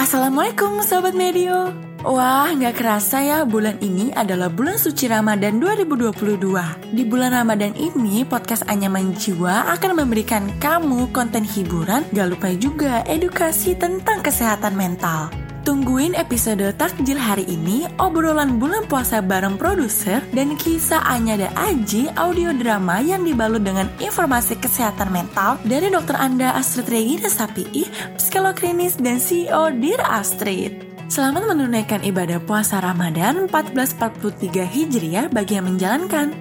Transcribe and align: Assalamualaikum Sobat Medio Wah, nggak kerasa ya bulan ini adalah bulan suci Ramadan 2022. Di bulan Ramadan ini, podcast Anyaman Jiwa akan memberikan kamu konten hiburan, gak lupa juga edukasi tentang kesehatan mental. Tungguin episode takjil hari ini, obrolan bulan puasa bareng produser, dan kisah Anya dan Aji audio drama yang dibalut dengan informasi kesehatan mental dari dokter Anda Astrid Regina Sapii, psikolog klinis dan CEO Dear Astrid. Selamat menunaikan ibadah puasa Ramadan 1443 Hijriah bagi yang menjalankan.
Assalamualaikum 0.00 0.80
Sobat 0.80 1.12
Medio 1.12 1.76
Wah, 2.00 2.48
nggak 2.56 2.80
kerasa 2.80 3.20
ya 3.20 3.44
bulan 3.44 3.76
ini 3.84 4.08
adalah 4.16 4.48
bulan 4.48 4.80
suci 4.80 5.04
Ramadan 5.04 5.60
2022. 5.60 6.40
Di 6.96 7.04
bulan 7.04 7.36
Ramadan 7.36 7.76
ini, 7.76 8.24
podcast 8.24 8.64
Anyaman 8.64 9.12
Jiwa 9.12 9.68
akan 9.76 10.00
memberikan 10.00 10.48
kamu 10.56 11.12
konten 11.12 11.44
hiburan, 11.44 12.08
gak 12.16 12.32
lupa 12.32 12.48
juga 12.56 13.04
edukasi 13.04 13.76
tentang 13.76 14.24
kesehatan 14.24 14.72
mental. 14.72 15.28
Tungguin 15.70 16.18
episode 16.18 16.66
takjil 16.82 17.14
hari 17.14 17.46
ini, 17.46 17.86
obrolan 18.02 18.58
bulan 18.58 18.90
puasa 18.90 19.22
bareng 19.22 19.54
produser, 19.54 20.18
dan 20.34 20.58
kisah 20.58 20.98
Anya 21.06 21.46
dan 21.46 21.54
Aji 21.54 22.10
audio 22.18 22.50
drama 22.50 22.98
yang 22.98 23.22
dibalut 23.22 23.62
dengan 23.62 23.86
informasi 24.02 24.58
kesehatan 24.58 25.14
mental 25.14 25.62
dari 25.62 25.86
dokter 25.86 26.18
Anda 26.18 26.58
Astrid 26.58 26.90
Regina 26.90 27.30
Sapii, 27.30 27.86
psikolog 28.18 28.58
klinis 28.58 28.98
dan 28.98 29.22
CEO 29.22 29.70
Dear 29.70 30.02
Astrid. 30.10 31.06
Selamat 31.06 31.46
menunaikan 31.46 32.02
ibadah 32.02 32.42
puasa 32.42 32.82
Ramadan 32.82 33.46
1443 33.46 34.66
Hijriah 34.66 35.30
bagi 35.30 35.54
yang 35.54 35.70
menjalankan. 35.70 36.34